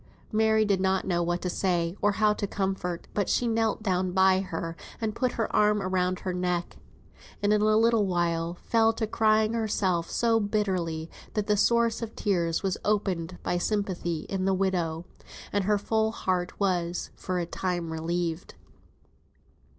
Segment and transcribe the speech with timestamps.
[0.31, 4.13] Mary did not know what to say, or how to comfort; but she knelt down
[4.13, 6.77] by her, and put her arm round her neck,
[7.43, 12.15] and in a little while fell to crying herself so bitterly, that the source of
[12.15, 15.05] tears was opened by sympathy in the widow,
[15.53, 18.55] and her full heart was, for a time, relieved.